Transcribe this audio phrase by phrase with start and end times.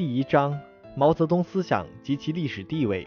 [0.00, 0.58] 第一章：
[0.96, 3.06] 毛泽东思想及其历史地位。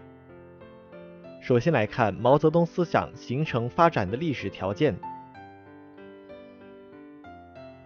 [1.42, 4.96] 首先来看毛泽东思想形成发展的历史条件。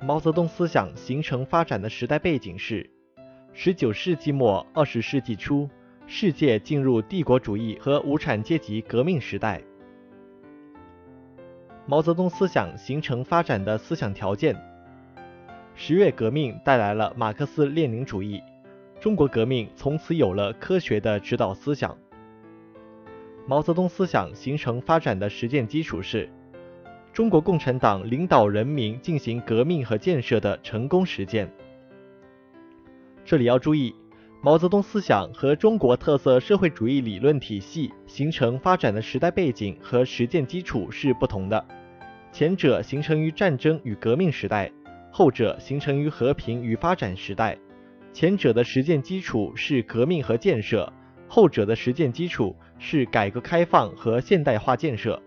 [0.02, 2.90] 毛泽东思想形成发展的时代背景是：
[3.54, 5.70] 十九世纪末二十世纪初，
[6.06, 9.62] 世界进入帝国主义和无产阶级革命时代。
[11.86, 14.54] 毛泽东思想形成发展的思想条件：
[15.76, 18.44] 十月革命带来了马克思列宁主义，
[19.00, 21.96] 中国革命从此有了科学的指导思想。
[23.46, 26.30] 毛泽东思想形成发展的实践基础是
[27.14, 31.50] 中国共产党领导人民进行革命和建设的成功实践。
[33.24, 33.96] 这里要注意，
[34.42, 41.66] 毛泽东思想和中国特色社会主义理论体系形成发展的时代背景和实践基础是不同的。
[42.32, 44.72] 前者形成于战争与革命时代，
[45.12, 47.58] 后者形成于和平与发展时代。
[48.18, 50.92] 前者的实践基础是革命和建设，
[51.28, 55.22] 后者的实践基础是改革开放和现代化建设。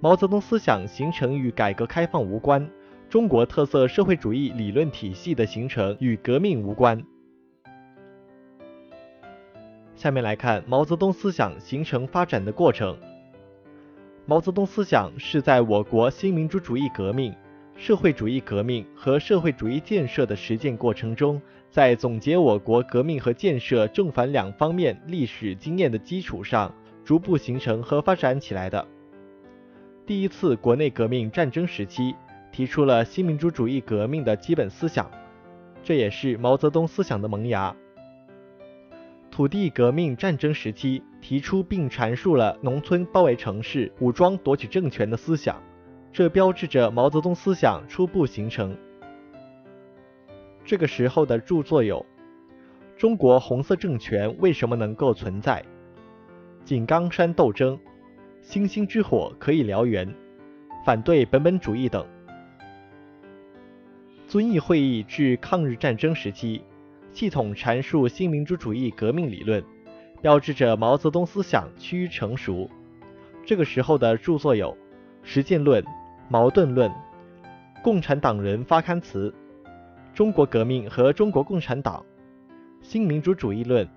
[0.00, 2.68] 毛泽东思想形成与改革开放无关，
[3.08, 7.00] 中国特色社会主义理论体系的形成与革命无关。
[9.94, 12.98] 下面来看毛泽东思想形成发展的过程。
[14.26, 17.32] 毛泽东思想是在我国新民主主义革命、
[17.82, 26.72] 社会主义革命和社会主义建设的实践过程中，在总结我国革命和建设正反两方面历史经验的基础上，
[27.04, 28.86] 逐步形成和发展起来的。
[30.06, 32.14] 第一次国内革命战争时期，
[32.52, 35.10] 提出了新民主主义革命的基本思想，
[35.82, 37.74] 这也是毛泽东思想的萌芽。
[39.28, 45.60] 土地革命战争时期，提出并阐述了农村包围城市、武装夺取政权的思想，
[46.12, 48.76] 这标志着毛泽东思想初步形成。
[50.64, 52.04] 这个时候的著作有
[53.00, 55.60] 《中国红色政权为什么能够存在》
[56.64, 57.74] 《井冈山斗争》
[58.42, 60.06] 《星星之火可以燎原》
[60.84, 62.06] 《反对本本主义》等。
[64.28, 66.62] 遵义会议至抗日战争时期。
[67.14, 69.62] 系统阐述新民主主义革命理论，
[70.22, 72.70] 标志着毛泽东思想趋于成熟。
[73.44, 74.72] 这个时候的著作有
[75.22, 75.82] 《实践论》
[76.32, 76.90] 《矛盾论》
[77.82, 79.28] 《共产党人发刊词》
[80.16, 82.02] 《中国革命和中国共产党》
[82.80, 83.84] 《新民主主义论》《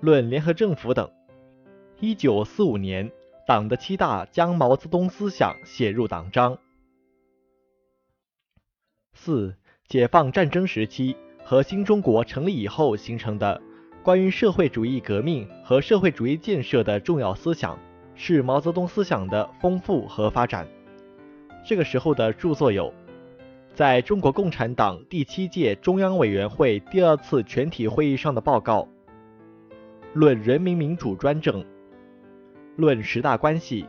[0.00, 1.10] 论联合政府》等。
[2.00, 3.10] 一九四五年，
[3.46, 6.58] 党的七大将毛泽东思想写入党章。
[9.14, 9.56] 四、
[9.88, 11.16] 解放战争时期。
[11.46, 13.60] 和新中国成立以后形成的
[14.02, 17.78] 关于社会主义革命和社会主义建设的重要思想，
[18.14, 20.66] 是毛泽东思想的丰富和发展。
[21.64, 22.92] 这个时候的著作有：
[23.72, 28.82] 在中国共产党第七届中央委员会第二次全体会议上的报告，
[30.12, 31.62] 《论人民民主专政》，
[32.76, 33.82] 《论十大关系》，《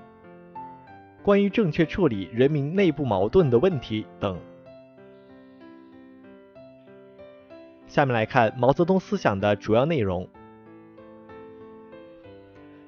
[1.21, 4.39] 关于正确处理人民内部矛盾的问题》等。
[7.87, 10.27] 下面来看毛泽东思想的主要内容：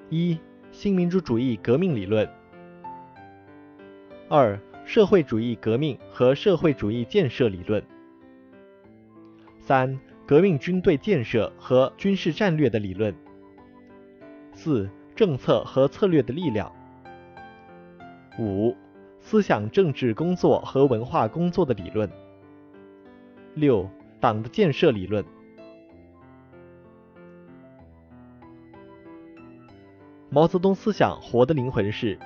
[0.08, 0.38] 一、
[0.72, 2.26] 新民主主义革命理论；
[4.28, 7.78] 二、社会主义革命和社会主义建设理论；
[9.60, 13.12] 三、革命军队建设和军事战略的理论；
[14.54, 16.72] 四、政策和策略的力量；
[18.38, 18.74] 五、
[19.20, 22.08] 思想政治工作和文化工作的理论；
[23.54, 23.86] 六。
[24.20, 25.24] 党的建设理论。
[30.28, 32.18] 毛泽东思想活的灵魂是：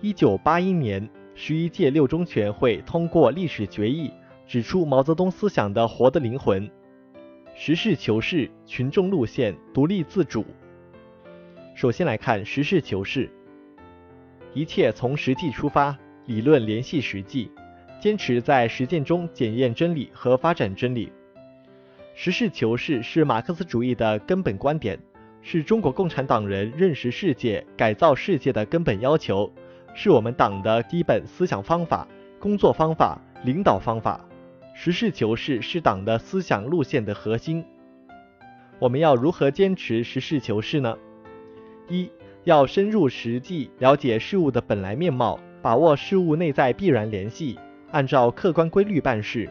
[0.00, 4.12] 一九八一年十一届六中全会通过历史决议，
[4.46, 6.70] 指出毛泽东思想的活的灵魂：
[7.54, 10.44] 实事求是、群众路线、独立自主。
[11.74, 13.30] 首先来看实事求是，
[14.52, 17.50] 一切从实际出发，理论联系实际。
[17.98, 21.12] 坚持在实践中检验真理和发展真理。
[22.14, 24.98] 实事求是是马克思主义的根本观点，
[25.40, 29.48] 是中国共产党人认识世界、改造世界的根本要求，
[29.94, 32.06] 是我们党的基本思想方法、
[32.38, 34.20] 工作方法、领导方法。
[34.74, 37.64] 实事求是是党的思想路线的核心。
[38.78, 40.96] 我们要如何坚持实事求是呢？
[41.88, 42.10] 一
[42.44, 47.58] 要深入实际了解事物的本来面貌，把握事物内在必然联系。
[47.90, 49.48] 按照客观规律办事。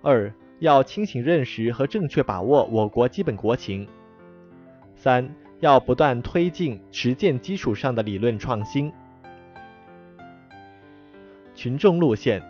[0.00, 3.86] 二要清醒认识和正确把握我国基本国情。
[4.96, 5.28] 三
[5.60, 8.90] 要不断推进实践基础上的理论创新。
[11.58, 12.40] 群众路线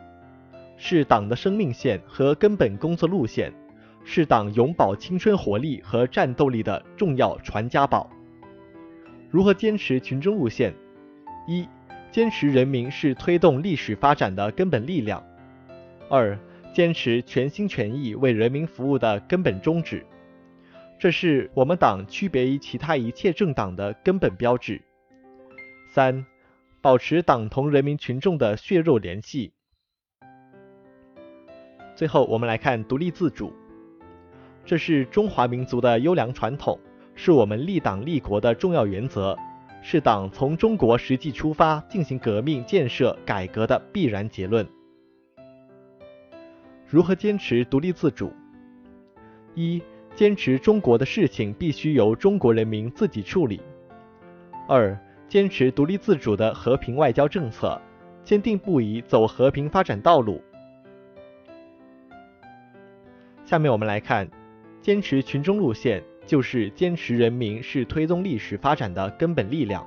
[0.76, 3.50] 是党的生命线和根本工作路线，
[4.04, 8.10] 是党永葆青春活力和战斗力的重要传家宝。
[9.30, 10.74] 如何坚持群众路线？
[11.46, 11.66] 一、
[12.10, 15.22] 坚持人民是推动历史发展的根本力量；
[16.10, 16.38] 二、
[16.74, 20.04] 坚持全心全意为人民服务的根本宗旨。
[20.98, 24.78] 这是我们党区别于其他一切政党的根本标志。
[25.94, 26.26] 三、
[26.80, 29.52] 保持党同人民群众的血肉联系。
[31.96, 33.52] 最后，我们来看独立自主，
[34.64, 36.78] 这是中华民族的优良传统，
[37.16, 39.36] 是我们立党立国的重要原则，
[39.82, 44.64] 是党从中国实际出发进行革命建设改革的必然结论。
[46.86, 48.32] 如何坚持独立自主？
[49.56, 49.82] 一、
[50.14, 53.60] 坚持中国的事情必须由中国人民自己处理。
[54.68, 54.96] 二、
[55.28, 57.80] 坚持独立自主的和平外交政策，
[58.24, 60.40] 坚定不移走和平发展道路。
[63.44, 64.28] 下面我们来看，
[64.80, 69.86] 坚持群众路线，就是坚持人民是推动历史发展的根本力量。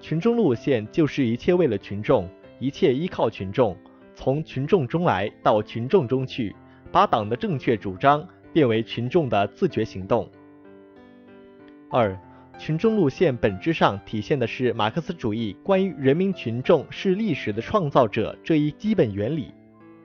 [0.00, 2.28] 群众路线就是一切为了群众，
[2.58, 3.76] 一切依靠群众，
[4.14, 6.56] 从群众中来到群众中去，
[6.90, 8.26] 把党的正确主张。
[8.54, 10.30] 变为群众的自觉行动。
[11.88, 12.14] 二，
[12.64, 19.52] 群众路线本质上体现的是马克思主义关于人民群众是历史的创造者这一基本原理。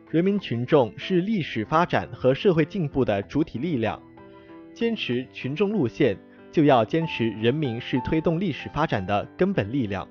[0.10, 4.02] 人民群众是历史发展和社会进步的主体力量。
[4.74, 6.18] 坚持群众路线，
[6.52, 10.08] 就要坚持人民是推动历史发展的根本力量。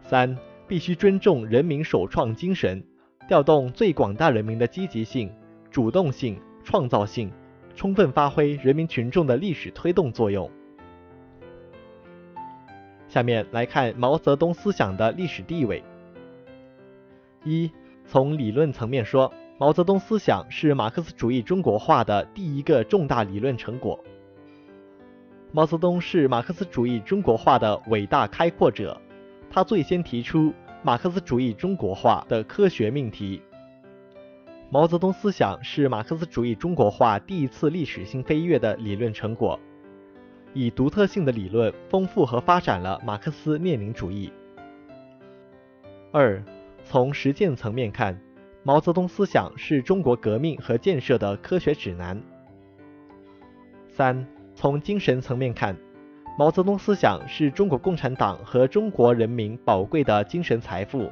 [0.00, 0.38] 三，
[0.68, 2.80] 必须尊重人民首创精神，
[3.26, 5.28] 调动最广大人民的积极性、
[5.68, 6.38] 主动性。
[6.62, 7.32] 创造性，
[7.74, 10.48] 充分发挥人民群众的历史推动作用。
[13.18, 15.82] 下面来看毛泽东思想的历史地位。
[17.42, 17.68] 一，
[18.06, 23.98] 从理论层面说，毛泽东思想是马克思主义中国化的第一个重大理论成果。
[25.50, 28.96] 毛泽东是马克思主义中国化的伟大开拓者，
[29.50, 30.54] 他最先提出
[30.84, 33.42] 马克思主义中国化的科学命题。
[34.70, 39.58] 毛泽东思想是马克思主义中国化第一次历史性飞跃的理论成果，
[40.54, 44.32] 以独特性的理论丰富和发展了马克思列宁主义。
[46.12, 46.42] 二，
[46.84, 48.18] 从实践层面看，
[48.62, 52.20] 毛泽东思想是中国革命和建设的科学指南。
[53.88, 55.76] 三，从精神层面看，
[56.38, 61.10] 毛泽东思想是中国共产党和中国人民宝贵的精神财富。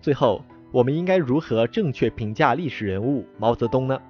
[0.00, 0.42] 最后，
[0.72, 4.00] 我们应该如何正确评价历史人物毛泽东呢？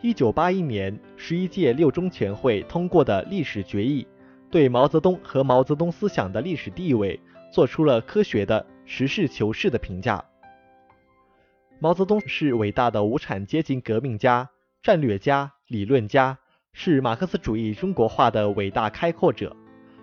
[0.00, 4.06] 一九八一年十一届六中全会通过的历史决议，
[4.52, 7.18] 对毛泽东和毛泽东思想的历史地位
[7.50, 10.24] 做出了科学的、实事求是的评价。
[11.80, 14.48] 毛泽东是伟大的无产阶级革命家、
[14.80, 16.38] 战略家、理论家，
[16.72, 19.56] 是马克思主义中国化的伟大开拓者。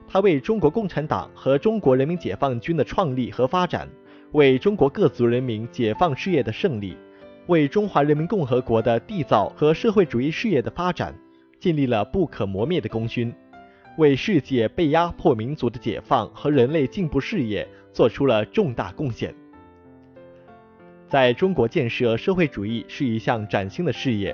[0.06, 3.88] 他为中国共产党和中国人民解放军的创立和发展。
[4.34, 6.96] 为中国各族人民解放事业的胜利，
[7.48, 11.14] 为中华人民共和国的缔造和社会主义事业的发展，
[11.60, 13.34] 建立了不可磨灭的功勋，
[13.98, 19.36] 为世界被压迫民族的解放和人类进步事业做出了重大贡献。
[21.10, 24.34] 在中国建设社会主义是一项崭新的事业，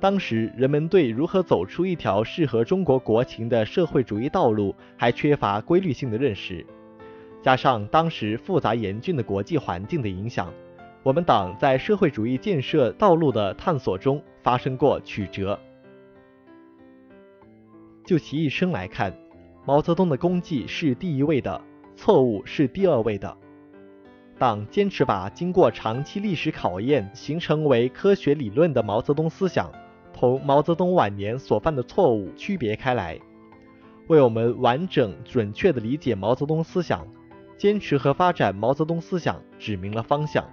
[0.00, 6.66] 当时人们对如何走出一条适合中国国情的社会主义道路还缺乏规律性的认识。
[7.46, 10.52] 加上当时复杂严峻的国际环境的影响，
[11.04, 15.56] 我们党在社会主义建设道路的探索中发生过曲折。
[18.04, 19.16] 就其一生来看，
[19.64, 21.62] 毛泽东的功绩是第一位的，
[21.94, 23.32] 错误是第二位的。
[24.36, 29.70] 党坚持把经过长期历史考验形成为科学理论的毛泽东思想，
[30.12, 33.16] 同毛泽东晚年所犯的错误区别开来，
[34.08, 37.06] 为我们完整准确地理解毛泽东思想。
[37.56, 40.44] 坚持和发展毛泽东思想，指明了方向。